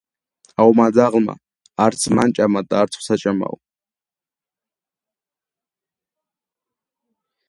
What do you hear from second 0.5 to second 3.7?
ავმა ძაღლმა არც მან ჭამა და არც სხვას აჭამაო